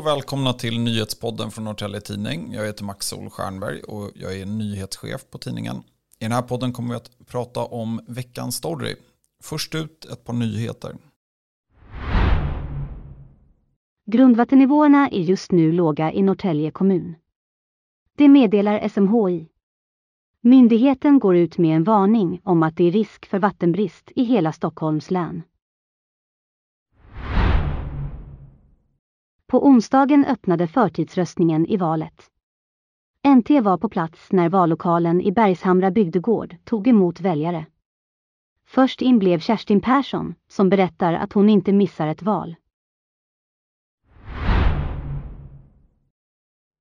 Och 0.00 0.06
välkomna 0.06 0.52
till 0.52 0.80
nyhetspodden 0.80 1.50
från 1.50 1.64
Norrtälje 1.64 2.00
Tidning. 2.00 2.52
Jag 2.52 2.66
heter 2.66 2.84
Max 2.84 3.06
Sol 3.06 3.30
Stjernberg 3.30 3.82
och 3.82 4.10
jag 4.14 4.38
är 4.38 4.46
nyhetschef 4.46 5.30
på 5.30 5.38
tidningen. 5.38 5.76
I 6.18 6.24
den 6.24 6.32
här 6.32 6.42
podden 6.42 6.72
kommer 6.72 6.90
vi 6.90 6.96
att 6.96 7.26
prata 7.26 7.60
om 7.60 8.00
veckans 8.08 8.56
story. 8.56 8.96
Först 9.42 9.74
ut 9.74 10.04
ett 10.04 10.24
par 10.24 10.32
nyheter. 10.32 10.96
Grundvattennivåerna 14.06 15.08
är 15.08 15.20
just 15.20 15.52
nu 15.52 15.72
låga 15.72 16.12
i 16.12 16.22
Norrtälje 16.22 16.70
kommun. 16.70 17.14
Det 18.16 18.28
meddelar 18.28 18.88
SMHI. 18.88 19.46
Myndigheten 20.40 21.18
går 21.18 21.36
ut 21.36 21.58
med 21.58 21.76
en 21.76 21.84
varning 21.84 22.40
om 22.44 22.62
att 22.62 22.76
det 22.76 22.84
är 22.84 22.92
risk 22.92 23.26
för 23.26 23.38
vattenbrist 23.38 24.12
i 24.14 24.24
hela 24.24 24.52
Stockholms 24.52 25.10
län. 25.10 25.42
På 29.50 29.66
onsdagen 29.66 30.24
öppnade 30.24 30.66
förtidsröstningen 30.66 31.66
i 31.66 31.76
valet. 31.76 32.30
NT 33.28 33.50
var 33.50 33.78
på 33.78 33.88
plats 33.88 34.32
när 34.32 34.48
vallokalen 34.48 35.20
i 35.20 35.32
Bergshamra 35.32 35.90
bygdegård 35.90 36.56
tog 36.64 36.88
emot 36.88 37.20
väljare. 37.20 37.66
Först 38.66 39.02
in 39.02 39.18
blev 39.18 39.40
Kerstin 39.40 39.80
Persson 39.80 40.34
som 40.48 40.68
berättar 40.68 41.12
att 41.12 41.32
hon 41.32 41.48
inte 41.48 41.72
missar 41.72 42.06
ett 42.06 42.22
val. 42.22 42.56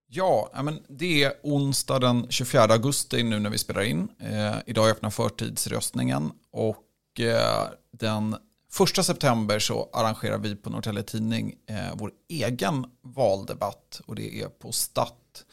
Ja, 0.07 0.49
men 0.63 0.79
det 0.87 1.23
är 1.23 1.33
onsdag 1.43 1.99
den 1.99 2.27
24 2.29 2.61
augusti 2.61 3.23
nu 3.23 3.39
när 3.39 3.49
vi 3.49 3.57
spelar 3.57 3.81
in. 3.81 4.07
Eh, 4.19 4.57
idag 4.65 4.89
öppnar 4.89 5.09
förtidsröstningen 5.09 6.31
och 6.51 7.19
eh, 7.19 7.69
den 7.91 8.35
Första 8.71 9.03
september 9.03 9.59
så 9.59 9.89
arrangerar 9.93 10.37
vi 10.37 10.55
på 10.55 10.69
Norrtelje 10.69 11.03
Tidning 11.03 11.55
eh, 11.67 11.93
vår 11.93 12.11
egen 12.27 12.85
valdebatt 13.01 14.01
och 14.05 14.15
det 14.15 14.41
är 14.41 14.47
på 14.47 14.71
Statt 14.71 15.45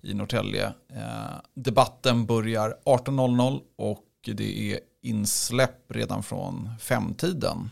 i 0.00 0.14
Norrtälje. 0.14 0.66
Eh, 0.92 1.36
debatten 1.54 2.26
börjar 2.26 2.76
18.00 2.84 3.60
och 3.76 4.04
det 4.24 4.72
är 4.72 4.80
insläpp 5.02 5.84
redan 5.88 6.22
från 6.22 6.70
femtiden. 6.80 7.70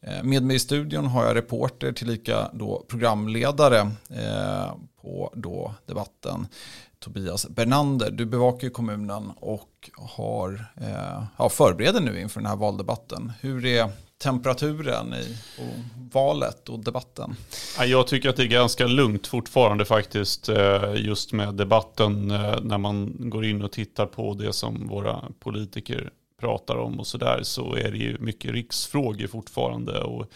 Eh, 0.00 0.22
med 0.22 0.42
mig 0.42 0.56
i 0.56 0.58
studion 0.58 1.06
har 1.06 1.24
jag 1.24 1.36
reporter 1.36 1.92
tillika 1.92 2.50
då 2.52 2.84
programledare 2.88 3.78
eh, 4.10 4.74
på 5.02 5.32
då 5.34 5.74
debatten. 5.86 6.46
Tobias 6.98 7.48
Bernander. 7.48 8.10
Du 8.10 8.26
bevakar 8.26 8.68
kommunen 8.68 9.32
och 9.36 9.90
har, 9.94 10.66
eh, 10.76 11.22
ja, 11.36 11.48
förbereder 11.48 12.00
nu 12.00 12.20
inför 12.20 12.40
den 12.40 12.50
här 12.50 12.56
valdebatten. 12.56 13.32
Hur 13.40 13.64
är 13.64 13.90
temperaturen 14.18 15.14
i 15.14 15.36
valet 16.12 16.68
och 16.68 16.78
debatten? 16.78 17.36
Jag 17.86 18.06
tycker 18.06 18.28
att 18.28 18.36
det 18.36 18.42
är 18.42 18.48
ganska 18.48 18.86
lugnt 18.86 19.26
fortfarande 19.26 19.84
faktiskt 19.84 20.48
eh, 20.48 20.94
just 20.96 21.32
med 21.32 21.54
debatten 21.54 22.30
eh, 22.30 22.60
när 22.62 22.78
man 22.78 23.14
går 23.30 23.44
in 23.44 23.62
och 23.62 23.72
tittar 23.72 24.06
på 24.06 24.34
det 24.34 24.52
som 24.52 24.88
våra 24.88 25.24
politiker 25.40 26.10
pratar 26.40 26.76
om 26.76 27.00
och 27.00 27.06
sådär 27.06 27.40
så 27.42 27.74
är 27.74 27.90
det 27.90 27.98
ju 27.98 28.18
mycket 28.18 28.50
riksfrågor 28.50 29.26
fortfarande. 29.26 30.00
Och 30.02 30.30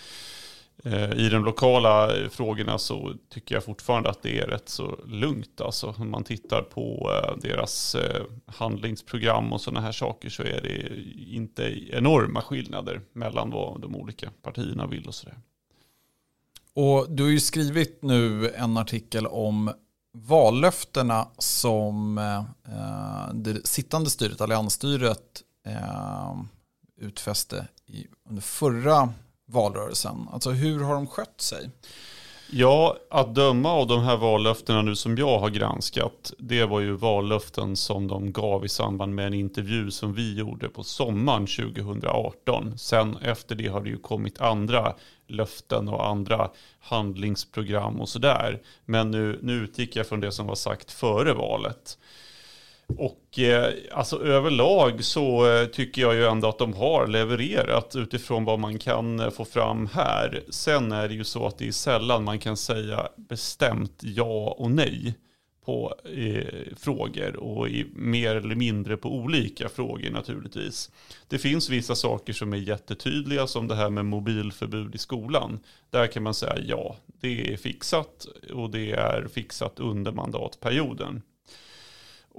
Eh, 0.85 1.13
I 1.13 1.29
de 1.29 1.45
lokala 1.45 2.11
frågorna 2.31 2.79
så 2.79 3.15
tycker 3.29 3.55
jag 3.55 3.65
fortfarande 3.65 4.11
att 4.11 4.23
det 4.23 4.39
är 4.39 4.47
rätt 4.47 4.69
så 4.69 4.99
lugnt. 5.07 5.61
Alltså, 5.61 5.95
om 5.99 6.11
man 6.11 6.25
tittar 6.25 6.63
på 6.63 7.11
eh, 7.15 7.37
deras 7.37 7.95
eh, 7.95 8.23
handlingsprogram 8.47 9.53
och 9.53 9.61
sådana 9.61 9.81
här 9.81 9.93
saker 9.93 10.29
så 10.29 10.43
är 10.43 10.61
det 10.61 11.03
inte 11.35 11.63
enorma 11.97 12.43
skillnader 12.43 13.01
mellan 13.13 13.51
vad 13.51 13.81
de 13.81 13.97
olika 13.97 14.31
partierna 14.43 14.87
vill 14.87 15.07
och 15.07 15.15
sådär. 15.15 15.39
Och 16.75 17.11
du 17.11 17.23
har 17.23 17.31
ju 17.31 17.41
skrivit 17.41 18.03
nu 18.03 18.51
en 18.51 18.77
artikel 18.77 19.27
om 19.27 19.73
vallöftena 20.13 21.29
som 21.39 22.21
det 23.35 23.67
sittande 23.67 24.11
styret, 24.11 24.41
alliansstyret, 24.41 25.43
utfäste 26.97 27.67
under 28.29 28.43
förra 28.43 29.13
valrörelsen? 29.51 30.29
Alltså 30.33 30.51
hur 30.51 30.85
har 30.85 30.95
de 30.95 31.07
skött 31.07 31.41
sig? 31.41 31.71
Ja, 32.53 32.97
att 33.11 33.35
döma 33.35 33.73
av 33.73 33.87
de 33.87 34.03
här 34.03 34.17
vallöftena 34.17 34.83
nu 34.83 34.97
som 34.97 35.17
jag 35.17 35.39
har 35.39 35.51
granskat, 35.51 36.33
det 36.39 36.65
var 36.65 36.81
ju 36.81 36.93
vallöften 36.93 37.77
som 37.77 38.09
de 38.09 38.33
gav 38.33 38.65
i 38.65 38.69
samband 38.69 39.15
med 39.15 39.27
en 39.27 39.35
intervju 39.35 39.91
som 39.91 40.15
vi 40.15 40.39
gjorde 40.39 40.69
på 40.69 40.85
sommaren 40.85 41.47
2018. 41.47 42.79
Sen 42.79 43.17
efter 43.17 43.55
det 43.55 43.67
har 43.69 43.81
det 43.81 43.91
ju 43.91 43.99
kommit 43.99 44.41
andra 44.41 44.95
löften 45.27 45.89
och 45.89 46.07
andra 46.07 46.51
handlingsprogram 46.81 48.01
och 48.01 48.09
sådär. 48.09 48.63
Men 48.85 49.11
nu, 49.11 49.39
nu 49.43 49.53
utgick 49.53 49.97
jag 49.97 50.07
från 50.07 50.21
det 50.21 50.33
som 50.33 50.47
var 50.47 50.55
sagt 50.55 50.93
före 50.93 51.33
valet. 51.33 51.99
Och 52.99 53.39
eh, 53.39 53.75
alltså 53.93 54.23
överlag 54.25 55.05
så 55.05 55.53
eh, 55.53 55.67
tycker 55.67 56.03
jag 56.03 56.15
ju 56.15 56.27
ändå 56.27 56.49
att 56.49 56.59
de 56.59 56.75
har 56.75 57.07
levererat 57.07 57.97
utifrån 57.97 58.45
vad 58.45 58.59
man 58.59 58.79
kan 58.79 59.21
eh, 59.21 59.31
få 59.31 59.45
fram 59.45 59.87
här. 59.87 60.43
Sen 60.49 60.93
är 60.93 61.09
det 61.09 61.15
ju 61.15 61.25
så 61.25 61.47
att 61.47 61.59
det 61.59 61.69
är 61.69 61.73
sällan 61.73 62.25
man 62.25 62.39
kan 62.39 62.57
säga 62.57 63.09
bestämt 63.17 64.01
ja 64.03 64.57
och 64.59 64.71
nej 64.71 65.15
på 65.65 65.95
eh, 66.05 66.75
frågor 66.77 67.37
och 67.37 67.69
i, 67.69 67.87
mer 67.95 68.37
eller 68.37 68.55
mindre 68.55 68.97
på 68.97 69.15
olika 69.15 69.69
frågor 69.69 70.11
naturligtvis. 70.11 70.91
Det 71.29 71.39
finns 71.39 71.71
vissa 71.71 71.95
saker 71.95 72.33
som 72.33 72.53
är 72.53 72.57
jättetydliga 72.57 73.47
som 73.47 73.69
det 73.69 73.75
här 73.75 73.91
med 73.91 74.05
mobilförbud 74.05 74.95
i 74.95 74.99
skolan. 74.99 75.61
Där 75.91 76.07
kan 76.07 76.23
man 76.23 76.35
säga 76.35 76.59
ja, 76.67 76.97
det 77.21 77.53
är 77.53 77.57
fixat 77.57 78.27
och 78.53 78.71
det 78.71 78.93
är 78.93 79.29
fixat 79.33 79.81
under 79.81 80.13
mandatperioden. 80.13 81.23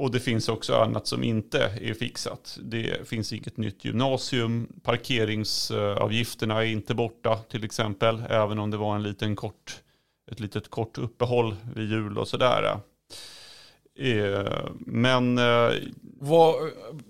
Och 0.01 0.11
det 0.11 0.19
finns 0.19 0.49
också 0.49 0.75
annat 0.75 1.07
som 1.07 1.23
inte 1.23 1.59
är 1.81 1.93
fixat. 1.93 2.57
Det 2.61 3.07
finns 3.07 3.33
inget 3.33 3.57
nytt 3.57 3.85
gymnasium. 3.85 4.67
Parkeringsavgifterna 4.83 6.61
är 6.61 6.65
inte 6.65 6.93
borta 6.93 7.37
till 7.37 7.63
exempel. 7.63 8.23
Även 8.29 8.59
om 8.59 8.71
det 8.71 8.77
var 8.77 8.95
en 8.95 9.03
liten 9.03 9.35
kort, 9.35 9.79
ett 10.31 10.39
litet 10.39 10.69
kort 10.69 10.97
uppehåll 10.97 11.55
vid 11.75 11.89
jul 11.89 12.17
och 12.17 12.27
sådär. 12.27 12.79
Eh, 13.99 14.69
men... 14.79 15.37
Eh, 15.37 15.71
Vad, 16.23 16.55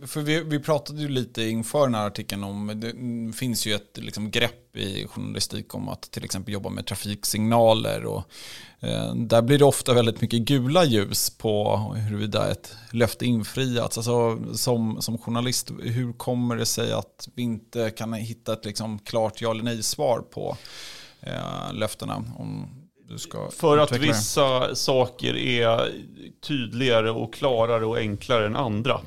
för 0.07 0.21
vi, 0.21 0.43
vi 0.43 0.59
pratade 0.59 1.01
ju 1.01 1.07
lite 1.07 1.43
inför 1.43 1.81
den 1.83 1.95
här 1.95 2.07
artikeln 2.07 2.43
om, 2.43 2.79
det 2.79 3.37
finns 3.37 3.65
ju 3.65 3.73
ett 3.73 3.97
liksom, 3.97 4.31
grepp 4.31 4.75
i 4.75 5.07
journalistik 5.07 5.75
om 5.75 5.89
att 5.89 6.11
till 6.11 6.23
exempel 6.23 6.53
jobba 6.53 6.69
med 6.69 6.85
trafiksignaler 6.85 8.05
och 8.05 8.23
eh, 8.79 9.15
där 9.15 9.41
blir 9.41 9.57
det 9.57 9.65
ofta 9.65 9.93
väldigt 9.93 10.21
mycket 10.21 10.41
gula 10.41 10.85
ljus 10.85 11.29
på 11.29 11.77
huruvida 11.95 12.51
ett 12.51 12.75
löfte 12.91 13.25
infriats. 13.25 13.97
Alltså, 13.97 14.39
som, 14.53 15.01
som 15.01 15.17
journalist, 15.17 15.71
hur 15.83 16.13
kommer 16.13 16.55
det 16.55 16.65
sig 16.65 16.91
att 16.93 17.29
vi 17.35 17.41
inte 17.41 17.89
kan 17.89 18.13
hitta 18.13 18.53
ett 18.53 18.65
liksom, 18.65 18.99
klart 18.99 19.41
ja 19.41 19.51
eller 19.51 19.63
nej 19.63 19.83
svar 19.83 20.19
på 20.19 20.57
eh, 21.21 21.73
löftena? 21.73 22.15
Om, 22.15 22.80
för 23.51 23.77
att 23.77 23.97
vissa 23.97 24.67
det. 24.67 24.75
saker 24.75 25.35
är 25.37 25.91
tydligare 26.41 27.09
och 27.09 27.33
klarare 27.33 27.85
och 27.85 27.97
enklare 27.97 28.45
än 28.45 28.55
andra. 28.55 29.01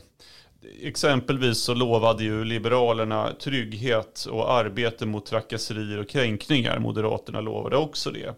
Exempelvis 0.82 1.59
så 1.59 1.75
lovade 1.75 2.25
ju 2.25 2.44
Liberalerna 2.44 3.32
trygghet 3.41 4.26
och 4.31 4.53
arbete 4.53 5.06
mot 5.06 5.26
trakasserier 5.26 5.98
och 5.98 6.09
kränkningar. 6.09 6.78
Moderaterna 6.78 7.40
lovade 7.40 7.76
också 7.76 8.11
det. 8.11 8.34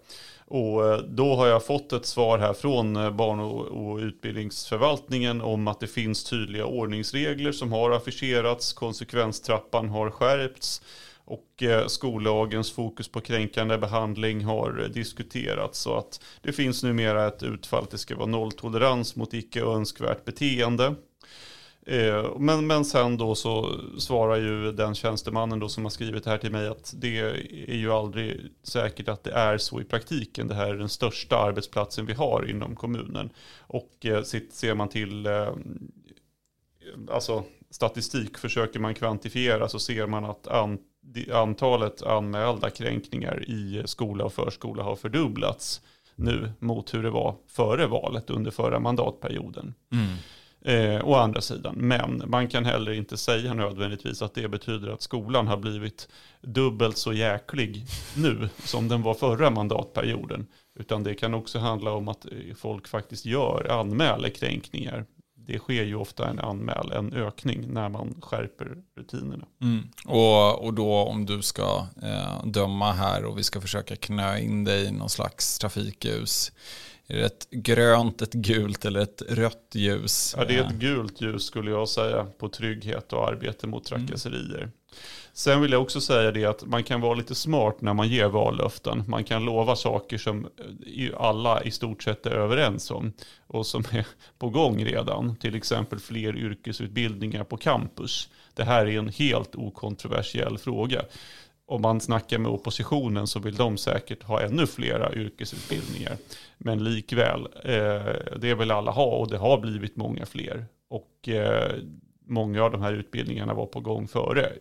Och 0.49 0.87
eh, 0.87 0.99
då 0.99 1.35
har 1.35 1.47
jag 1.47 1.67
fått 1.67 1.93
ett 1.93 2.07
svar 2.07 2.39
här 2.39 2.53
från 2.53 2.97
eh, 2.97 3.11
barn 3.11 3.41
och, 3.41 3.97
utbildningsförvaltningen 3.99 5.41
om 5.41 5.69
att 5.69 5.81
det 5.81 5.87
finns 5.87 6.25
tydliga 6.25 6.67
ordningsregler 6.67 7.53
som 7.53 7.73
har 7.73 7.91
afficherats, 7.91 8.73
konsekvenstrappan 8.73 9.89
har 9.89 10.11
skärpts 10.11 10.83
och 11.27 11.63
eh, 11.63 11.87
skollagens 11.87 12.73
fokus 12.73 13.09
på 13.09 13.21
kränkande 13.21 13.79
behandling 13.79 14.45
har 14.45 14.91
diskuterats. 14.95 15.79
Så 15.79 15.97
att 15.97 16.21
det 16.43 16.53
finns 16.53 16.83
numera 16.83 17.27
ett 17.27 17.43
utfall 17.43 17.83
att 17.83 17.91
det 17.91 17.99
ska 17.99 18.17
vara 18.17 18.27
nolltolerans 18.27 19.17
mot 19.17 19.35
icke 19.35 19.61
önskvärt 19.61 20.25
beteende. 20.25 20.95
Eh, 21.87 22.39
men, 22.39 22.67
men 22.67 22.85
sen 22.85 23.17
då 23.17 23.35
så 23.35 23.81
svarar 23.99 24.37
ju 24.37 24.73
den 24.73 24.95
tjänstemannen 24.95 25.59
då 25.59 25.69
som 25.69 25.85
har 25.85 25.91
skrivit 25.91 26.25
det 26.25 26.31
här 26.31 26.39
till 26.39 26.53
mig 26.53 26.69
att 26.69 26.95
det 26.97 27.19
är 27.69 27.77
ju 27.77 27.93
aldrig 27.93 28.41
säkert 28.63 29.09
att 29.09 29.25
det 29.25 29.33
är 29.33 29.59
så 29.59 29.81
i 29.81 29.85
praktiken. 29.85 30.49
Det 30.49 30.55
här 30.55 30.69
är 30.69 30.79
den 30.79 30.89
största 30.89 31.37
arbetsplatsen 31.37 32.07
vi 32.07 32.13
har 32.13 32.51
inom 32.51 32.77
kommunen. 32.77 33.31
Och 33.59 34.07
eh, 34.07 34.23
ser 34.51 34.75
man 34.75 34.89
till 34.89 35.29
alltså 37.11 37.45
statistik 37.71 38.39
försöker 38.39 38.81
man 38.81 38.95
kvantifiera 38.95 39.69
så 39.69 39.79
ser 39.79 40.07
man 40.07 40.25
att 40.25 40.47
antalet 41.33 42.03
anmälda 42.03 42.71
kränkningar 42.71 43.45
i 43.49 43.83
skola 43.85 44.25
och 44.25 44.33
förskola 44.33 44.83
har 44.83 44.97
fördubblats 44.97 45.81
nu 46.15 46.53
mot 46.59 46.95
hur 46.95 47.03
det 47.03 47.11
var 47.11 47.35
före 47.47 47.87
valet 47.87 48.31
under 48.31 48.51
förra 48.51 48.79
mandatperioden. 48.79 49.75
Mm. 49.93 50.17
Eh, 50.67 51.09
å 51.09 51.15
andra 51.15 51.41
sidan, 51.41 51.75
men 51.77 52.23
man 52.27 52.49
kan 52.49 52.65
heller 52.65 52.93
inte 52.93 53.17
säga 53.17 53.55
nödvändigtvis 53.55 54.23
att 54.23 54.35
det 54.35 54.49
betyder 54.49 54.89
att 54.89 55.03
skolan 55.03 55.47
har 55.47 55.57
blivit 55.57 56.09
dubbelt 56.41 56.97
så 56.97 57.13
jäklig 57.13 57.85
nu 58.17 58.49
som 58.59 58.89
den 58.89 59.03
var 59.03 59.15
förra 59.15 59.51
mandatperioden. 59.51 60.47
Utan 60.79 61.03
det 61.03 61.15
kan 61.15 61.35
också 61.35 61.59
handla 61.59 61.93
om 61.93 62.09
att 62.09 62.25
eh, 62.25 62.55
folk 62.57 62.89
faktiskt 62.89 63.27
gör, 63.27 63.81
anmäler 63.81 64.29
kränkningar 64.29 65.05
det 65.47 65.59
sker 65.59 65.85
ju 65.85 65.95
ofta 65.95 66.29
en 66.29 66.39
anmäl, 66.39 66.93
en 66.93 67.13
ökning 67.13 67.73
när 67.73 67.89
man 67.89 68.21
skärper 68.23 68.77
rutinerna. 68.97 69.47
Mm. 69.63 69.89
Och, 70.05 70.65
och 70.65 70.75
då 70.75 70.95
om 70.95 71.27
du 71.27 71.43
ska 71.43 71.87
eh, 72.03 72.45
döma 72.45 72.93
här 72.93 73.25
och 73.25 73.39
vi 73.39 73.43
ska 73.43 73.61
försöka 73.61 73.97
knö 73.97 74.39
in 74.39 74.65
dig 74.65 74.85
i 74.85 74.91
någon 74.91 75.11
slags 75.11 75.59
trafikljus. 75.59 76.53
Är 77.07 77.17
det 77.17 77.25
ett 77.25 77.51
grönt, 77.51 78.23
ett 78.23 78.33
gult 78.33 78.85
eller 78.85 79.01
ett 79.01 79.23
rött 79.29 79.73
ljus? 79.75 80.35
Ja, 80.39 80.45
det 80.45 80.57
är 80.57 80.65
ett 80.65 80.73
gult 80.73 81.21
ljus 81.21 81.45
skulle 81.45 81.71
jag 81.71 81.89
säga 81.89 82.27
på 82.39 82.49
trygghet 82.49 83.13
och 83.13 83.29
arbete 83.29 83.67
mot 83.67 83.91
mm. 83.91 84.07
trakasserier. 84.07 84.71
Sen 85.33 85.61
vill 85.61 85.73
jag 85.73 85.83
också 85.83 86.01
säga 86.01 86.33
det 86.33 86.45
att 86.45 86.65
man 86.65 86.85
kan 86.85 87.01
vara 87.01 87.15
lite 87.15 87.35
smart 87.35 87.81
när 87.81 87.95
man 87.95 88.09
ger 88.09 88.29
vallöften. 88.29 89.05
Man 89.07 89.25
kan 89.25 89.45
lova 89.45 89.77
saker 89.77 90.19
som 90.19 90.49
eh, 90.97 91.11
alla 91.17 91.63
i 91.63 91.71
stort 91.71 92.03
sett 92.03 92.27
är 92.27 92.31
överens 92.31 92.91
om 92.91 93.13
och 93.47 93.67
som 93.67 93.85
är 93.91 94.07
på 94.39 94.49
gång 94.51 94.85
redan. 94.85 95.37
Till 95.37 95.55
exempel 95.55 95.99
fler 95.99 96.37
yrkesutbildningar 96.37 97.45
på 97.45 97.57
campus. 97.57 98.29
Det 98.55 98.65
här 98.65 98.87
är 98.87 98.99
en 98.99 99.09
helt 99.09 99.55
okontroversiell 99.55 100.59
fråga. 100.59 101.03
Om 101.67 101.83
man 101.83 102.01
snackar 102.01 102.39
med 102.39 102.51
oppositionen 102.51 103.27
så 103.27 103.41
vill 103.41 103.57
de 103.57 103.77
säkert 103.77 104.23
ha 104.23 104.41
ännu 104.41 104.67
flera 104.67 105.15
yrkesutbildningar. 105.15 106.17
Men 106.59 106.85
likväl, 106.85 107.49
eh, 107.65 108.37
det 108.39 108.55
vill 108.55 108.71
alla 108.71 108.91
ha 108.91 109.07
och 109.07 109.31
det 109.31 109.39
har 109.39 109.59
blivit 109.59 109.97
många 109.97 110.27
fler. 110.27 110.67
Och 110.89 111.29
eh, 111.29 111.73
många 112.27 112.63
av 112.63 112.73
de 112.73 112.83
här 112.83 112.93
utbildningarna 112.93 113.55
var 113.55 113.67
på 113.67 113.81
gång 113.81 114.09
före 114.09 114.53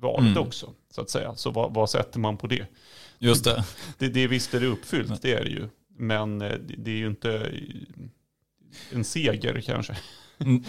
valet 0.00 0.30
mm. 0.30 0.42
också. 0.42 0.70
Så 0.90 1.00
att 1.00 1.10
säga. 1.10 1.34
Så 1.34 1.50
vad, 1.50 1.74
vad, 1.74 1.90
sätter 1.90 2.18
man 2.18 2.36
på 2.36 2.46
det? 2.46 2.66
Just 3.18 3.44
det. 3.44 3.64
det, 3.98 4.08
det 4.08 4.26
visst 4.26 4.54
är 4.54 4.60
det 4.60 4.66
uppfyllt, 4.66 5.22
det 5.22 5.32
är 5.32 5.44
det 5.44 5.50
ju. 5.50 5.68
Men 5.96 6.42
eh, 6.42 6.52
det 6.78 6.90
är 6.90 6.96
ju 6.96 7.06
inte 7.06 7.52
en 8.92 9.04
seger 9.04 9.60
kanske. 9.60 9.96
Mm. 10.38 10.64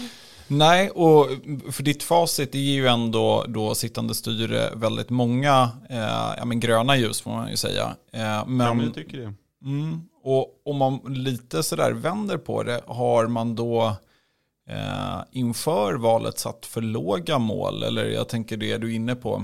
Nej, 0.47 0.89
och 0.89 1.27
för 1.69 1.83
ditt 1.83 2.03
facit 2.03 2.55
är 2.55 2.59
ju 2.59 2.87
ändå 2.87 3.45
då 3.47 3.75
sittande 3.75 4.15
styre 4.15 4.75
väldigt 4.75 5.09
många 5.09 5.69
eh, 5.89 6.33
ja, 6.37 6.45
men 6.45 6.59
gröna 6.59 6.97
ljus 6.97 7.21
får 7.21 7.31
man 7.31 7.49
ju 7.49 7.57
säga. 7.57 7.95
Eh, 8.11 8.47
men, 8.47 8.67
ja, 8.67 8.73
men 8.73 8.85
jag 8.85 8.93
tycker 8.93 9.17
det. 9.17 9.33
Mm, 9.65 10.01
och 10.23 10.61
om 10.65 10.77
man 10.77 10.99
lite 11.07 11.63
sådär 11.63 11.91
vänder 11.91 12.37
på 12.37 12.63
det, 12.63 12.81
har 12.85 13.27
man 13.27 13.55
då 13.55 13.95
eh, 14.71 15.21
inför 15.31 15.93
valet 15.93 16.39
satt 16.39 16.65
för 16.65 16.81
låga 16.81 17.39
mål? 17.39 17.83
Eller 17.83 18.05
jag 18.05 18.29
tänker 18.29 18.57
det 18.57 18.77
du 18.77 18.91
är 18.91 18.95
inne 18.95 19.15
på. 19.15 19.43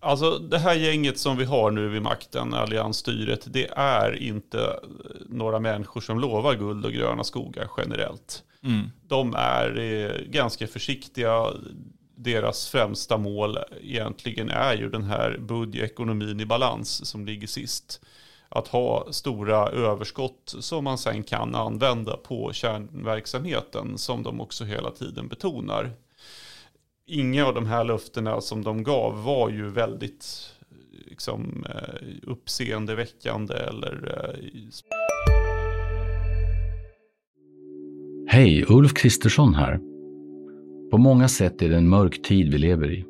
Alltså 0.00 0.38
det 0.38 0.58
här 0.58 0.74
gänget 0.74 1.18
som 1.18 1.36
vi 1.36 1.44
har 1.44 1.70
nu 1.70 1.88
vid 1.88 2.02
makten, 2.02 2.54
alliansstyret, 2.54 3.44
det 3.46 3.70
är 3.76 4.22
inte 4.22 4.80
några 5.28 5.60
människor 5.60 6.00
som 6.00 6.20
lovar 6.20 6.54
guld 6.54 6.84
och 6.84 6.92
gröna 6.92 7.24
skogar 7.24 7.68
generellt. 7.76 8.42
Mm. 8.62 8.90
De 9.08 9.34
är 9.34 9.78
eh, 9.78 10.24
ganska 10.26 10.66
försiktiga. 10.66 11.46
Deras 12.16 12.68
främsta 12.68 13.18
mål 13.18 13.58
egentligen 13.82 14.50
är 14.50 14.74
ju 14.74 14.90
den 14.90 15.04
här 15.04 15.38
budgetekonomin 15.38 16.40
i 16.40 16.46
balans 16.46 17.06
som 17.06 17.26
ligger 17.26 17.46
sist 17.46 18.00
att 18.50 18.68
ha 18.68 19.12
stora 19.12 19.68
överskott 19.68 20.54
som 20.60 20.84
man 20.84 20.98
sen 20.98 21.22
kan 21.22 21.54
använda 21.54 22.16
på 22.16 22.52
kärnverksamheten 22.52 23.98
som 23.98 24.22
de 24.22 24.40
också 24.40 24.64
hela 24.64 24.90
tiden 24.90 25.28
betonar. 25.28 25.92
Inga 27.06 27.46
av 27.46 27.54
de 27.54 27.66
här 27.66 27.84
löftena 27.84 28.40
som 28.40 28.64
de 28.64 28.82
gav 28.82 29.22
var 29.24 29.50
ju 29.50 29.70
väldigt 29.70 30.52
liksom, 31.06 31.64
eh, 31.68 32.30
uppseendeväckande 32.30 33.54
eller 33.54 34.14
eh, 34.16 34.50
Hej, 38.26 38.64
Ulf 38.68 38.94
Kristersson 38.94 39.54
här. 39.54 39.80
På 40.90 40.98
många 40.98 41.28
sätt 41.28 41.62
är 41.62 41.68
det 41.68 41.76
en 41.76 41.88
mörk 41.88 42.22
tid 42.22 42.52
vi 42.52 42.58
lever 42.58 42.92
i. 42.92 43.09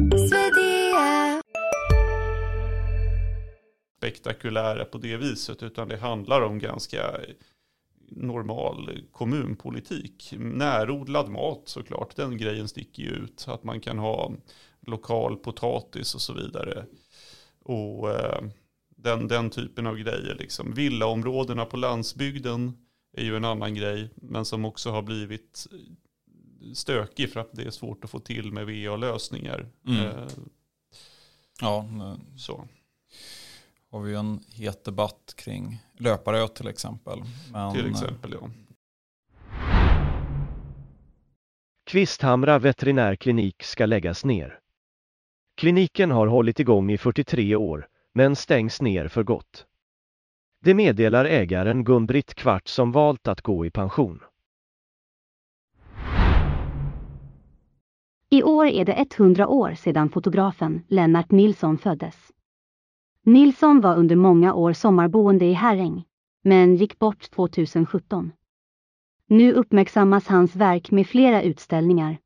spektakulära 4.01 4.85
på 4.85 4.97
det 4.97 5.17
viset, 5.17 5.63
utan 5.63 5.87
det 5.87 5.97
handlar 5.97 6.41
om 6.41 6.59
ganska 6.59 7.19
normal 8.09 9.01
kommunpolitik. 9.11 10.33
Närodlad 10.37 11.29
mat 11.29 11.61
såklart, 11.65 12.15
den 12.15 12.37
grejen 12.37 12.67
sticker 12.67 13.03
ju 13.03 13.09
ut. 13.09 13.45
Att 13.47 13.63
man 13.63 13.79
kan 13.79 13.97
ha 13.97 14.31
lokal 14.87 15.37
potatis 15.37 16.15
och 16.15 16.21
så 16.21 16.33
vidare. 16.33 16.85
Och 17.59 18.09
eh, 18.09 18.43
den, 18.89 19.27
den 19.27 19.49
typen 19.49 19.87
av 19.87 19.97
grejer. 19.97 20.35
Liksom. 20.39 20.73
Villaområdena 20.73 21.65
på 21.65 21.77
landsbygden 21.77 22.73
är 23.17 23.23
ju 23.23 23.35
en 23.35 23.45
annan 23.45 23.75
grej, 23.75 24.09
men 24.15 24.45
som 24.45 24.65
också 24.65 24.91
har 24.91 25.01
blivit 25.01 25.67
stökig 26.73 27.33
för 27.33 27.39
att 27.39 27.53
det 27.53 27.63
är 27.63 27.71
svårt 27.71 28.03
att 28.03 28.09
få 28.09 28.19
till 28.19 28.51
med 28.51 28.65
VA-lösningar. 28.65 29.69
Mm. 29.87 30.05
Eh, 30.05 30.27
ja, 31.61 31.85
så 32.37 32.67
har 33.91 34.01
vi 34.01 34.15
en 34.15 34.39
het 34.55 34.85
debatt 34.85 35.33
kring 35.35 35.79
löparö 35.97 36.47
till 36.47 36.67
exempel. 36.67 37.23
Men, 37.53 37.73
till 37.73 37.89
exempel 37.89 38.33
ja. 38.41 38.49
Kvisthamra 41.85 42.59
veterinärklinik 42.59 43.63
ska 43.63 43.85
läggas 43.85 44.25
ner. 44.25 44.59
Kliniken 45.57 46.11
har 46.11 46.27
hållit 46.27 46.59
igång 46.59 46.91
i 46.91 46.97
43 46.97 47.55
år, 47.55 47.87
men 48.13 48.35
stängs 48.35 48.81
ner 48.81 49.07
för 49.07 49.23
gott. 49.23 49.65
Det 50.61 50.73
meddelar 50.73 51.25
ägaren 51.25 51.83
Gun-Britt 51.83 52.33
Kvart 52.33 52.67
som 52.67 52.91
valt 52.91 53.27
att 53.27 53.41
gå 53.41 53.65
i 53.65 53.71
pension. 53.71 54.23
I 58.29 58.43
år 58.43 58.65
är 58.65 58.85
det 58.85 59.05
100 59.17 59.47
år 59.47 59.73
sedan 59.73 60.09
fotografen 60.09 60.83
Lennart 60.87 61.31
Nilsson 61.31 61.77
föddes. 61.77 62.31
Nilsson 63.23 63.81
var 63.81 63.95
under 63.95 64.15
många 64.15 64.53
år 64.53 64.73
sommarboende 64.73 65.45
i 65.45 65.53
Herräng, 65.53 66.03
men 66.43 66.75
gick 66.75 66.99
bort 66.99 67.31
2017. 67.31 68.31
Nu 69.27 69.53
uppmärksammas 69.53 70.27
hans 70.27 70.55
verk 70.55 70.91
med 70.91 71.07
flera 71.07 71.41
utställningar. 71.41 72.17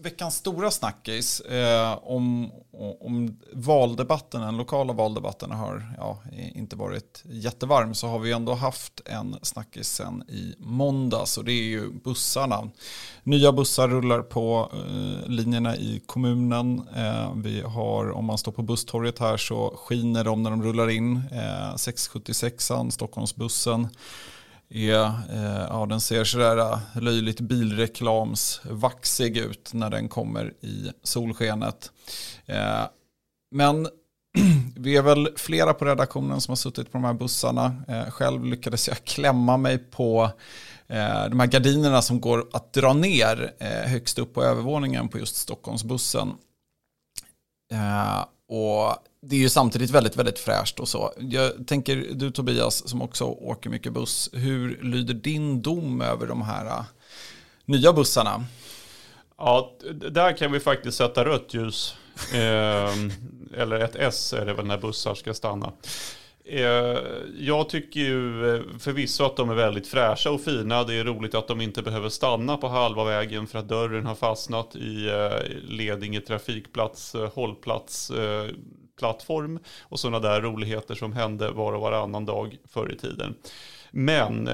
Veckans 0.00 0.36
stora 0.36 0.70
snackis 0.70 1.40
eh, 1.40 1.98
om, 2.02 2.52
om 3.00 3.40
valdebatten, 3.52 4.40
den 4.40 4.56
lokala 4.56 4.92
valdebatten 4.92 5.50
har 5.50 5.94
ja, 5.96 6.18
inte 6.54 6.76
varit 6.76 7.22
jättevarm 7.24 7.94
så 7.94 8.06
har 8.06 8.18
vi 8.18 8.32
ändå 8.32 8.54
haft 8.54 9.00
en 9.04 9.36
snackis 9.42 9.88
sen 9.88 10.22
i 10.28 10.54
måndags 10.58 11.38
och 11.38 11.44
det 11.44 11.52
är 11.52 11.62
ju 11.62 11.92
bussarna. 11.92 12.70
Nya 13.22 13.52
bussar 13.52 13.88
rullar 13.88 14.22
på 14.22 14.70
eh, 14.72 15.28
linjerna 15.28 15.76
i 15.76 16.02
kommunen. 16.06 16.88
Eh, 16.96 17.32
vi 17.36 17.60
har, 17.60 18.10
om 18.10 18.24
man 18.24 18.38
står 18.38 18.52
på 18.52 18.62
busstorget 18.62 19.18
här 19.18 19.36
så 19.36 19.74
skiner 19.76 20.24
de 20.24 20.42
när 20.42 20.50
de 20.50 20.62
rullar 20.62 20.90
in. 20.90 21.16
Eh, 21.32 21.74
676an, 21.74 22.90
Stockholmsbussen 22.90 23.88
är, 24.70 25.04
eh, 25.30 25.66
ja, 25.68 25.86
den 25.88 26.00
ser 26.00 26.24
sådär 26.24 26.58
eh, 26.58 26.78
löjligt 27.02 27.40
bilreklamsvaxig 27.40 29.36
ut 29.36 29.70
när 29.74 29.90
den 29.90 30.08
kommer 30.08 30.52
i 30.60 30.90
solskenet. 31.02 31.92
Eh, 32.46 32.82
men 33.50 33.88
vi 34.76 34.96
är 34.96 35.02
väl 35.02 35.28
flera 35.36 35.74
på 35.74 35.84
redaktionen 35.84 36.40
som 36.40 36.52
har 36.52 36.56
suttit 36.56 36.92
på 36.92 36.98
de 36.98 37.04
här 37.04 37.14
bussarna. 37.14 37.76
Själv 38.08 38.44
lyckades 38.44 38.88
jag 38.88 39.04
klämma 39.04 39.56
mig 39.56 39.78
på 39.78 40.30
de 41.30 41.40
här 41.40 41.46
gardinerna 41.46 42.02
som 42.02 42.20
går 42.20 42.46
att 42.52 42.72
dra 42.72 42.92
ner 42.92 43.54
högst 43.86 44.18
upp 44.18 44.34
på 44.34 44.44
övervåningen 44.44 45.08
på 45.08 45.18
just 45.18 45.36
Stockholmsbussen 45.36 46.32
och 48.50 48.96
det 49.20 49.36
är 49.36 49.40
ju 49.40 49.48
samtidigt 49.48 49.90
väldigt, 49.90 50.16
väldigt 50.16 50.38
fräscht 50.38 50.80
och 50.80 50.88
så. 50.88 51.12
Jag 51.18 51.66
tänker, 51.66 51.96
du 51.96 52.30
Tobias 52.30 52.88
som 52.88 53.02
också 53.02 53.24
åker 53.24 53.70
mycket 53.70 53.92
buss, 53.92 54.30
hur 54.32 54.82
lyder 54.82 55.14
din 55.14 55.62
dom 55.62 56.00
över 56.00 56.26
de 56.26 56.42
här 56.42 56.66
äh, 56.66 56.84
nya 57.64 57.92
bussarna? 57.92 58.44
Ja, 59.38 59.72
där 60.10 60.36
kan 60.36 60.52
vi 60.52 60.60
faktiskt 60.60 60.98
sätta 60.98 61.24
rött 61.24 61.54
ljus. 61.54 61.94
Eh, 62.34 62.94
eller 63.56 63.80
ett 63.80 63.96
S 63.96 64.32
är 64.32 64.46
det 64.46 64.54
väl 64.54 64.66
när 64.66 64.78
bussar 64.78 65.14
ska 65.14 65.34
stanna. 65.34 65.72
Eh, 66.52 66.98
jag 67.38 67.68
tycker 67.68 68.00
ju 68.00 68.54
eh, 68.54 68.62
förvisso 68.78 69.24
att 69.24 69.36
de 69.36 69.50
är 69.50 69.54
väldigt 69.54 69.86
fräscha 69.86 70.30
och 70.30 70.40
fina. 70.40 70.84
Det 70.84 70.94
är 70.94 71.04
roligt 71.04 71.34
att 71.34 71.48
de 71.48 71.60
inte 71.60 71.82
behöver 71.82 72.08
stanna 72.08 72.56
på 72.56 72.68
halva 72.68 73.04
vägen 73.04 73.46
för 73.46 73.58
att 73.58 73.68
dörren 73.68 74.06
har 74.06 74.14
fastnat 74.14 74.76
i 74.76 75.08
eh, 75.08 75.56
Ledinge 75.62 76.20
trafikplats, 76.20 77.16
hållplats, 77.34 78.12
plattform 78.98 79.58
och 79.80 80.00
sådana 80.00 80.18
där 80.18 80.40
roligheter 80.40 80.94
som 80.94 81.12
hände 81.12 81.50
var 81.50 81.72
och 81.72 81.80
varannan 81.80 82.24
dag 82.24 82.56
förr 82.68 82.92
i 82.92 82.96
tiden. 82.96 83.34
Men 83.90 84.48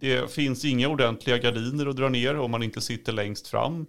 det 0.00 0.32
finns 0.32 0.64
inga 0.64 0.88
ordentliga 0.88 1.38
gardiner 1.38 1.86
att 1.86 1.96
dra 1.96 2.08
ner 2.08 2.38
om 2.38 2.50
man 2.50 2.62
inte 2.62 2.80
sitter 2.80 3.12
längst 3.12 3.48
fram. 3.48 3.86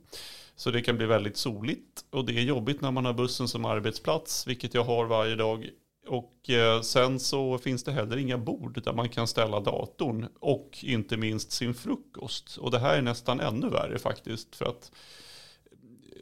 Så 0.55 0.71
det 0.71 0.81
kan 0.81 0.97
bli 0.97 1.05
väldigt 1.05 1.37
soligt 1.37 2.05
och 2.09 2.25
det 2.25 2.33
är 2.33 2.41
jobbigt 2.41 2.81
när 2.81 2.91
man 2.91 3.05
har 3.05 3.13
bussen 3.13 3.47
som 3.47 3.65
arbetsplats, 3.65 4.47
vilket 4.47 4.73
jag 4.73 4.83
har 4.83 5.05
varje 5.05 5.35
dag. 5.35 5.69
Och 6.07 6.49
eh, 6.49 6.81
sen 6.81 7.19
så 7.19 7.57
finns 7.57 7.83
det 7.83 7.91
heller 7.91 8.17
inga 8.17 8.37
bord 8.37 8.83
där 8.83 8.93
man 8.93 9.09
kan 9.09 9.27
ställa 9.27 9.59
datorn 9.59 10.27
och 10.39 10.79
inte 10.81 11.17
minst 11.17 11.51
sin 11.51 11.73
frukost. 11.73 12.57
Och 12.57 12.71
det 12.71 12.79
här 12.79 12.97
är 12.97 13.01
nästan 13.01 13.39
ännu 13.39 13.69
värre 13.69 13.99
faktiskt 13.99 14.55
för 14.55 14.65
att 14.65 14.91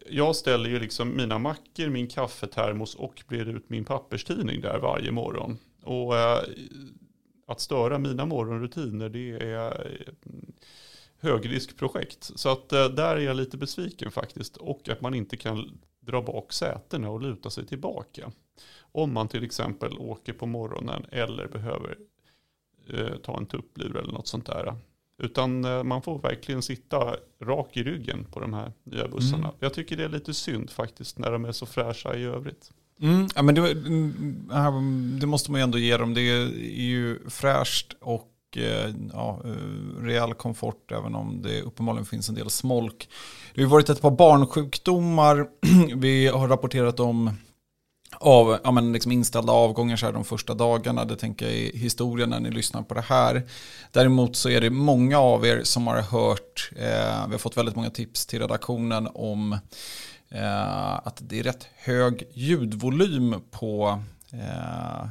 jag 0.10 0.36
ställer 0.36 0.70
ju 0.70 0.80
liksom 0.80 1.18
mina 1.18 1.38
mackor, 1.38 1.90
min 1.90 2.08
kaffetermos 2.08 2.96
och 2.96 3.24
brer 3.28 3.46
ut 3.46 3.70
min 3.70 3.86
papperstidning 3.86 4.62
där 4.62 4.80
varje 4.80 5.12
morgon. 5.12 5.58
Och 5.84 6.18
eh, 6.18 6.44
att 7.48 7.60
störa 7.60 7.98
mina 7.98 8.26
morgonrutiner 8.26 9.10
det 9.10 9.32
är 9.32 10.10
högriskprojekt. 11.20 12.32
Så 12.36 12.50
att 12.50 12.74
eh, 12.74 12.86
där 12.86 13.16
är 13.16 13.20
jag 13.20 13.36
lite 13.36 13.58
besviken 13.58 14.12
faktiskt. 14.12 14.58
Och 14.58 14.90
att 14.90 15.02
man 15.02 15.14
inte 15.14 15.38
kan 15.38 15.80
dra 16.00 16.22
bak 16.22 16.54
sätena 16.54 17.10
och 17.10 17.22
luta 17.22 17.50
sig 17.50 17.66
tillbaka. 17.66 18.32
Om 18.92 19.14
man 19.14 19.28
till 19.28 19.44
exempel 19.44 19.98
åker 19.98 20.34
på 20.34 20.46
morgonen 20.46 21.06
eller 21.12 21.48
behöver 21.48 21.98
eh, 22.90 23.16
ta 23.24 23.38
en 23.38 23.46
tupplur 23.46 23.98
eller 23.98 24.14
något 24.14 24.28
sånt 24.28 24.46
där. 24.46 24.76
Utan 25.18 25.66
eh, 25.66 25.84
man 25.84 26.02
får 26.02 26.20
verkligen 26.20 26.62
sitta 26.62 27.16
rak 27.42 27.78
i 27.78 27.84
ryggen 27.84 28.26
på 28.32 28.40
de 28.40 28.54
här 28.54 28.72
nya 28.84 29.08
bussarna. 29.08 29.48
Mm. 29.48 29.56
Jag 29.60 29.74
tycker 29.74 29.98
det 29.98 30.04
är 30.04 30.10
lite 30.10 30.34
synd 30.34 30.70
faktiskt 30.70 31.18
när 31.18 31.32
de 31.32 31.46
är 31.46 31.52
så 31.52 31.66
fräscha 31.66 32.16
i 32.16 32.24
övrigt. 32.24 32.72
Mm, 33.02 33.28
ja, 33.36 33.42
men 33.42 33.56
det, 33.56 33.74
det, 35.20 35.28
måste 35.28 35.52
man 35.52 35.60
ju 35.60 35.64
ändå 35.64 35.78
ge 35.78 35.98
dem. 35.98 36.14
Det 36.14 36.22
är 36.22 36.48
ju 36.82 37.30
fräscht 37.30 37.96
och 38.00 38.29
Eh, 38.58 38.90
ja, 39.14 39.42
eh, 39.46 40.02
rejäl 40.02 40.34
komfort 40.34 40.92
även 40.92 41.16
om 41.16 41.42
det 41.42 41.62
uppenbarligen 41.62 42.06
finns 42.06 42.30
en 42.30 42.36
del 42.36 42.50
smolk. 42.50 43.10
Det 43.56 43.62
har 43.64 43.70
varit 43.70 43.90
ett 43.90 44.02
par 44.02 44.12
barnsjukdomar. 44.12 45.48
Vi 45.96 46.28
har 46.28 46.48
rapporterat 46.48 47.00
om 47.00 47.32
av 48.18 48.60
ja, 48.64 48.72
men 48.72 48.94
liksom 48.94 49.12
inställda 49.12 49.54
avgångar 49.54 49.96
så 49.96 50.06
här 50.06 50.14
de 50.14 50.26
första 50.26 50.54
dagarna. 50.54 51.06
Det 51.06 51.16
tänker 51.16 51.46
jag 51.46 51.56
är 51.56 51.74
historien 51.74 52.30
när 52.30 52.40
ni 52.40 52.52
lyssnar 52.52 52.82
på 52.82 52.94
det 52.94 53.02
här. 53.02 53.44
Däremot 53.92 54.36
så 54.36 54.50
är 54.50 54.62
det 54.62 54.70
många 54.70 55.20
av 55.20 55.46
er 55.46 55.64
som 55.64 55.88
har 55.88 56.02
hört, 56.02 56.72
eh, 56.76 57.28
vi 57.28 57.32
har 57.32 57.38
fått 57.38 57.58
väldigt 57.58 57.76
många 57.76 57.90
tips 57.90 58.26
till 58.26 58.40
redaktionen 58.40 59.10
om 59.14 59.54
eh, 60.30 60.94
att 60.94 61.18
det 61.22 61.40
är 61.40 61.44
rätt 61.44 61.68
hög 61.76 62.24
ljudvolym 62.34 63.36
på 63.52 64.04
eh, 64.34 65.10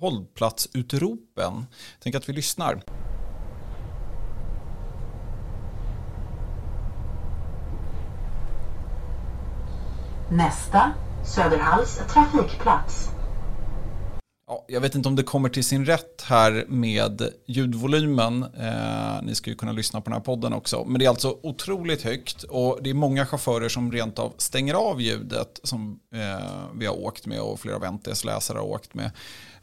hållplatsutropen. 0.00 1.66
Tänk 2.00 2.14
att 2.14 2.28
vi 2.28 2.32
lyssnar. 2.32 2.82
Nästa 10.30 10.92
Söderhalls 11.24 12.00
trafikplats. 12.08 13.10
Ja, 14.46 14.64
jag 14.68 14.80
vet 14.80 14.94
inte 14.94 15.08
om 15.08 15.16
det 15.16 15.22
kommer 15.22 15.48
till 15.48 15.64
sin 15.64 15.86
rätt 15.86 16.22
här 16.26 16.64
med 16.68 17.28
ljudvolymen. 17.46 18.42
Eh, 18.42 19.22
ni 19.22 19.34
ska 19.34 19.50
ju 19.50 19.56
kunna 19.56 19.72
lyssna 19.72 20.00
på 20.00 20.04
den 20.04 20.12
här 20.12 20.24
podden 20.24 20.52
också. 20.52 20.84
Men 20.84 20.98
det 20.98 21.04
är 21.04 21.08
alltså 21.08 21.38
otroligt 21.42 22.02
högt 22.02 22.42
och 22.42 22.78
det 22.82 22.90
är 22.90 22.94
många 22.94 23.26
chaufförer 23.26 23.68
som 23.68 23.92
rent 23.92 24.18
av 24.18 24.32
stänger 24.38 24.74
av 24.74 25.00
ljudet 25.00 25.60
som 25.62 26.00
eh, 26.14 26.46
vi 26.74 26.86
har 26.86 27.00
åkt 27.00 27.26
med 27.26 27.40
och 27.40 27.60
flera 27.60 27.76
av 27.76 27.94
NTS 27.94 28.24
läsare 28.24 28.58
har 28.58 28.66
åkt 28.66 28.94
med. 28.94 29.10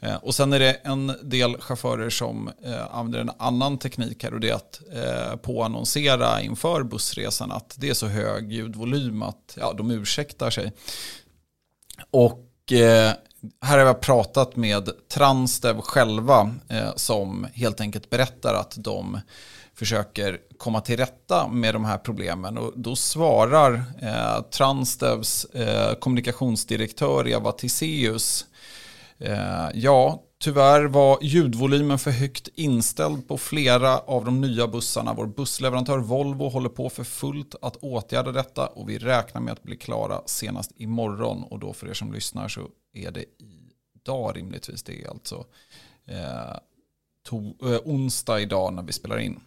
Eh, 0.00 0.14
och 0.14 0.34
sen 0.34 0.52
är 0.52 0.58
det 0.58 0.72
en 0.72 1.12
del 1.22 1.56
chaufförer 1.60 2.10
som 2.10 2.50
eh, 2.64 2.94
använder 2.94 3.20
en 3.20 3.30
annan 3.38 3.78
teknik 3.78 4.24
här 4.24 4.34
och 4.34 4.40
det 4.40 4.50
är 4.50 4.54
att 4.54 4.80
eh, 4.92 5.36
påannonsera 5.36 6.42
inför 6.42 6.82
bussresan 6.82 7.52
att 7.52 7.74
det 7.78 7.88
är 7.88 7.94
så 7.94 8.06
hög 8.06 8.52
ljudvolym 8.52 9.22
att 9.22 9.56
ja, 9.60 9.72
de 9.72 9.90
ursäktar 9.90 10.50
sig. 10.50 10.72
Och 12.10 12.72
eh, 12.72 13.12
här 13.60 13.78
har 13.78 13.86
jag 13.86 14.00
pratat 14.00 14.56
med 14.56 15.08
Transdev 15.08 15.80
själva 15.80 16.54
eh, 16.68 16.94
som 16.96 17.46
helt 17.54 17.80
enkelt 17.80 18.10
berättar 18.10 18.54
att 18.54 18.74
de 18.76 19.20
försöker 19.74 20.38
komma 20.58 20.80
till 20.80 20.96
rätta 20.96 21.48
med 21.48 21.74
de 21.74 21.84
här 21.84 21.98
problemen. 21.98 22.58
Och 22.58 22.72
då 22.76 22.96
svarar 22.96 23.84
eh, 24.02 24.42
Transdevs 24.42 25.44
eh, 25.44 25.94
kommunikationsdirektör 25.94 27.28
Eva 27.28 27.52
Tiseus 27.52 28.46
eh, 29.18 29.68
ja, 29.74 30.22
Tyvärr 30.42 30.84
var 30.84 31.18
ljudvolymen 31.22 31.98
för 31.98 32.10
högt 32.10 32.48
inställd 32.54 33.28
på 33.28 33.38
flera 33.38 33.98
av 33.98 34.24
de 34.24 34.40
nya 34.40 34.66
bussarna. 34.68 35.14
Vår 35.14 35.26
bussleverantör 35.26 35.98
Volvo 35.98 36.48
håller 36.48 36.68
på 36.68 36.90
för 36.90 37.04
fullt 37.04 37.54
att 37.62 37.76
åtgärda 37.76 38.32
detta 38.32 38.66
och 38.66 38.88
vi 38.88 38.98
räknar 38.98 39.40
med 39.40 39.52
att 39.52 39.62
bli 39.62 39.76
klara 39.76 40.20
senast 40.26 40.70
imorgon. 40.76 41.42
Och 41.42 41.58
då 41.58 41.72
för 41.72 41.88
er 41.88 41.94
som 41.94 42.12
lyssnar 42.12 42.48
så 42.48 42.60
är 42.92 43.10
det 43.10 43.24
idag 43.94 44.36
rimligtvis. 44.36 44.82
Det 44.82 45.02
är 45.02 45.10
alltså 45.10 45.46
eh, 46.06 46.56
to, 47.22 47.36
eh, 47.36 47.80
onsdag 47.84 48.40
idag 48.40 48.72
när 48.72 48.82
vi 48.82 48.92
spelar 48.92 49.18
in. 49.18 49.40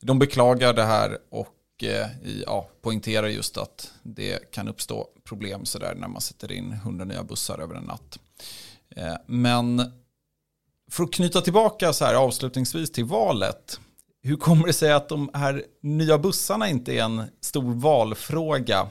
De 0.00 0.18
beklagar 0.18 0.72
det 0.74 0.84
här 0.84 1.18
och 1.30 1.84
eh, 1.84 2.06
ja, 2.46 2.68
poängterar 2.80 3.28
just 3.28 3.56
att 3.56 3.92
det 4.02 4.50
kan 4.52 4.68
uppstå 4.68 5.08
problem 5.24 5.64
sådär 5.64 5.94
när 5.94 6.08
man 6.08 6.20
sätter 6.20 6.52
in 6.52 6.72
100 6.72 7.04
nya 7.04 7.22
bussar 7.22 7.58
över 7.58 7.74
en 7.74 7.84
natt. 7.84 8.18
Eh, 8.96 9.14
men 9.26 9.92
för 10.90 11.04
att 11.04 11.12
knyta 11.12 11.40
tillbaka 11.40 11.92
så 11.92 12.04
här 12.04 12.14
avslutningsvis 12.14 12.92
till 12.92 13.04
valet. 13.04 13.80
Hur 14.22 14.36
kommer 14.36 14.66
det 14.66 14.72
sig 14.72 14.92
att 14.92 15.08
de 15.08 15.30
här 15.34 15.64
nya 15.80 16.18
bussarna 16.18 16.68
inte 16.68 16.92
är 16.92 17.02
en 17.02 17.22
stor 17.40 17.74
valfråga? 17.74 18.88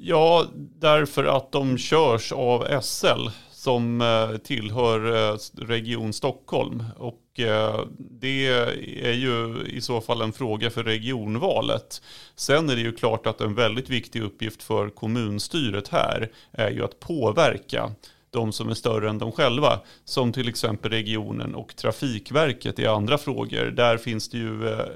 Ja, 0.00 0.46
därför 0.80 1.24
att 1.24 1.52
de 1.52 1.78
körs 1.78 2.32
av 2.32 2.80
SL 2.80 3.28
som 3.50 4.00
eh, 4.00 4.36
tillhör 4.36 5.30
eh, 5.32 5.38
Region 5.56 6.12
Stockholm. 6.12 6.84
Och 6.96 7.40
eh, 7.40 7.80
det 7.98 8.46
är 9.02 9.12
ju 9.12 9.64
i 9.66 9.80
så 9.80 10.00
fall 10.00 10.22
en 10.22 10.32
fråga 10.32 10.70
för 10.70 10.84
regionvalet. 10.84 12.02
Sen 12.36 12.70
är 12.70 12.74
det 12.76 12.80
ju 12.80 12.92
klart 12.92 13.26
att 13.26 13.40
en 13.40 13.54
väldigt 13.54 13.90
viktig 13.90 14.22
uppgift 14.22 14.62
för 14.62 14.90
kommunstyret 14.90 15.88
här 15.88 16.30
är 16.52 16.70
ju 16.70 16.84
att 16.84 17.00
påverka 17.00 17.92
de 18.30 18.52
som 18.52 18.68
är 18.68 18.74
större 18.74 19.10
än 19.10 19.18
de 19.18 19.32
själva, 19.32 19.80
som 20.04 20.32
till 20.32 20.48
exempel 20.48 20.90
regionen 20.90 21.54
och 21.54 21.76
Trafikverket 21.76 22.78
i 22.78 22.86
andra 22.86 23.18
frågor. 23.18 23.64
Där 23.64 23.96
finns 23.96 24.28
det 24.28 24.38
ju 24.38 24.68
eh, 24.68 24.86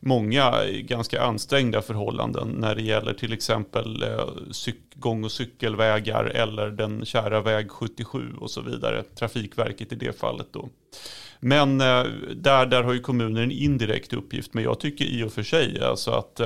många 0.00 0.54
ganska 0.70 1.22
ansträngda 1.22 1.82
förhållanden 1.82 2.48
när 2.48 2.74
det 2.74 2.82
gäller 2.82 3.14
till 3.14 3.32
exempel 3.32 4.02
eh, 4.02 4.28
gång 4.94 5.24
och 5.24 5.32
cykelvägar 5.32 6.24
eller 6.24 6.70
den 6.70 7.04
kära 7.04 7.40
väg 7.40 7.70
77 7.70 8.32
och 8.40 8.50
så 8.50 8.60
vidare. 8.60 9.02
Trafikverket 9.02 9.92
i 9.92 9.96
det 9.96 10.18
fallet 10.18 10.46
då. 10.52 10.68
Men 11.40 11.80
eh, 11.80 12.04
där, 12.34 12.66
där 12.66 12.82
har 12.82 12.92
ju 12.92 13.00
kommunen 13.00 13.42
en 13.42 13.50
indirekt 13.50 14.12
uppgift, 14.12 14.54
men 14.54 14.64
jag 14.64 14.80
tycker 14.80 15.04
i 15.04 15.22
och 15.22 15.32
för 15.32 15.42
sig 15.42 15.80
alltså 15.82 16.10
att 16.10 16.40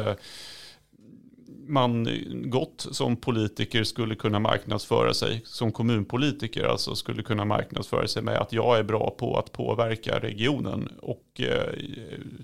man 1.73 2.09
gott 2.51 2.87
som 2.91 3.17
politiker 3.17 3.85
skulle 3.85 4.15
kunna 4.15 4.39
marknadsföra 4.39 5.15
sig, 5.15 5.43
som 5.45 5.73
kommunpolitiker 5.73 6.65
alltså 6.65 6.95
skulle 6.95 7.23
kunna 7.23 7.45
marknadsföra 7.45 8.09
sig 8.09 8.23
med 8.23 8.39
att 8.39 8.53
jag 8.53 8.79
är 8.79 8.83
bra 8.83 9.11
på 9.19 9.39
att 9.39 9.53
påverka 9.53 10.19
regionen 10.19 10.89
och 11.03 11.41
eh, 11.41 11.75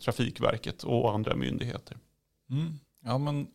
Trafikverket 0.04 0.82
och 0.82 1.14
andra 1.14 1.36
myndigheter. 1.36 1.96
Mm. 2.50 2.78
Ja 3.04 3.18
men 3.18 3.46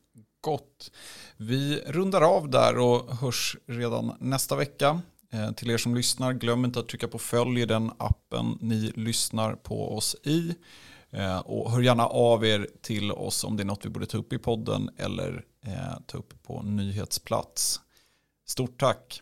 gott. 0.42 0.92
Vi 1.38 1.84
rundar 1.88 2.22
av 2.22 2.50
där 2.50 2.78
och 2.78 3.16
hörs 3.18 3.58
redan 3.66 4.16
nästa 4.20 4.56
vecka. 4.56 5.02
Eh, 5.32 5.52
till 5.52 5.72
er 5.72 5.78
som 5.78 5.96
lyssnar, 5.96 6.34
glöm 6.34 6.66
inte 6.66 6.80
att 6.80 6.88
trycka 6.88 7.08
på 7.08 7.20
följ 7.20 7.62
i 7.62 7.66
den 7.66 7.92
appen 7.98 8.58
ni 8.62 8.92
lyssnar 8.96 9.56
på 9.56 9.96
oss 9.98 10.16
i. 10.24 10.56
Eh, 11.10 11.40
och 11.40 11.72
hör 11.72 11.82
gärna 11.82 12.08
av 12.08 12.46
er 12.46 12.68
till 12.82 13.12
oss 13.12 13.44
om 13.44 13.58
det 13.58 13.64
är 13.64 13.66
något 13.66 13.86
vi 13.86 13.90
borde 13.90 14.06
ta 14.06 14.18
upp 14.18 14.34
i 14.34 14.38
podden 14.38 14.90
eller 14.98 15.46
eh, 15.66 16.00
ta 16.06 16.18
upp 16.18 16.44
på 16.44 16.62
nyhetsplats. 16.62 17.80
Stort 18.46 18.80
tack! 18.80 19.22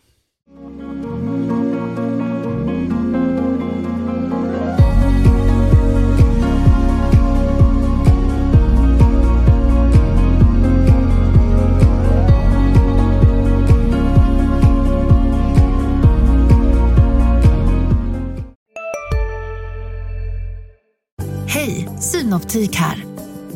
Hej, 21.48 21.90
Synoptik 22.00 22.76
här. 22.76 23.11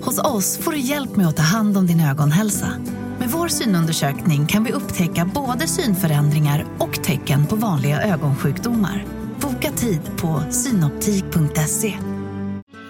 Hos 0.05 0.19
oss 0.19 0.57
får 0.57 0.71
du 0.71 0.79
hjälp 0.79 1.15
med 1.15 1.27
att 1.27 1.37
ta 1.37 1.43
hand 1.43 1.77
om 1.77 1.87
din 1.87 1.99
ögonhälsa. 1.99 2.67
Med 3.19 3.29
vår 3.29 3.47
synundersökning 3.47 4.45
kan 4.47 4.63
vi 4.63 4.71
upptäcka 4.71 5.29
både 5.33 5.67
synförändringar 5.67 6.65
och 6.79 7.03
tecken 7.03 7.45
på 7.45 7.55
vanliga 7.55 8.01
ögonsjukdomar. 8.01 9.05
Boka 9.41 9.71
tid 9.71 10.01
på 10.17 10.43
synoptik.se. 10.49 11.93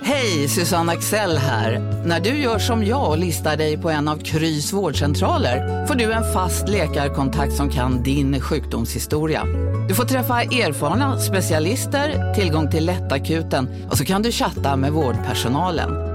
Hej, 0.04 0.48
Susanne 0.48 0.92
Axel 0.92 1.38
här. 1.38 1.80
När 2.06 2.20
du 2.20 2.30
gör 2.30 2.60
som 2.60 2.86
jag 2.86 3.10
och 3.10 3.18
listar 3.18 3.58
dig 3.58 3.78
på 3.78 3.90
en 3.90 4.08
av 4.08 4.18
Krys 4.18 4.74
vårdcentraler 4.74 5.86
får 5.86 5.96
du 5.96 6.12
en 6.12 6.34
fast 6.34 6.70
läkarkontakt 6.70 7.54
som 7.54 7.70
kan 7.70 8.04
din 8.04 8.42
sjukdomshistoria. 8.42 9.44
Du 9.88 9.96
får 9.96 10.06
träffa 10.06 10.42
erfarna 10.42 11.20
specialister, 11.20 12.34
tillgång 12.34 12.72
till 12.72 12.86
lättakuten 12.86 13.70
och 13.90 13.98
så 13.98 14.06
kan 14.06 14.22
du 14.22 14.32
chatta 14.32 14.76
med 14.76 14.92
vårdpersonalen. 14.92 16.15